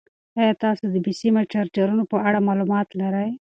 ایا 0.39 0.53
تاسو 0.63 0.83
د 0.93 0.95
بې 1.05 1.13
سیمه 1.21 1.41
چارجرونو 1.51 2.03
په 2.11 2.17
اړه 2.27 2.45
معلومات 2.47 2.87
لرئ؟ 3.01 3.29